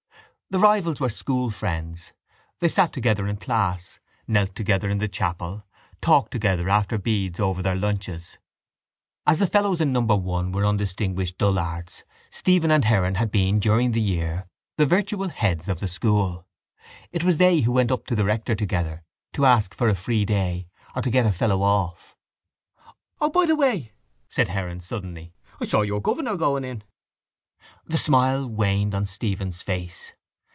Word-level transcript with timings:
The 0.51 0.59
rivals 0.59 0.99
were 0.99 1.07
school 1.07 1.49
friends. 1.49 2.11
They 2.59 2.67
sat 2.67 2.91
together 2.91 3.25
in 3.25 3.37
class, 3.37 4.01
knelt 4.27 4.53
together 4.53 4.89
in 4.89 4.97
the 4.97 5.07
chapel, 5.07 5.63
talked 6.01 6.31
together 6.31 6.67
after 6.67 6.97
beads 6.97 7.39
over 7.39 7.61
their 7.61 7.77
lunches. 7.77 8.37
As 9.25 9.39
the 9.39 9.47
fellows 9.47 9.79
in 9.79 9.93
number 9.93 10.13
one 10.13 10.51
were 10.51 10.65
undistinguished 10.65 11.37
dullards, 11.37 12.03
Stephen 12.31 12.69
and 12.69 12.83
Heron 12.83 13.15
had 13.15 13.31
been 13.31 13.59
during 13.59 13.93
the 13.93 14.01
year 14.01 14.45
the 14.75 14.85
virtual 14.85 15.29
heads 15.29 15.69
of 15.69 15.79
the 15.79 15.87
school. 15.87 16.45
It 17.13 17.23
was 17.23 17.37
they 17.37 17.61
who 17.61 17.71
went 17.71 17.89
up 17.89 18.05
to 18.07 18.15
the 18.17 18.25
rector 18.25 18.53
together 18.53 19.03
to 19.31 19.45
ask 19.45 19.73
for 19.73 19.87
a 19.87 19.95
free 19.95 20.25
day 20.25 20.67
or 20.93 21.01
to 21.01 21.09
get 21.09 21.25
a 21.25 21.31
fellow 21.31 21.61
off. 21.63 22.17
—O 23.21 23.29
by 23.29 23.45
the 23.45 23.55
way, 23.55 23.93
said 24.27 24.49
Heron 24.49 24.81
suddenly, 24.81 25.33
I 25.61 25.65
saw 25.67 25.83
your 25.83 26.01
governor 26.01 26.35
going 26.35 26.65
in. 26.65 26.83
The 27.85 27.97
smile 27.97 28.45
waned 28.49 28.93
on 28.93 29.05
Stephen's 29.05 29.61
face. 29.61 30.11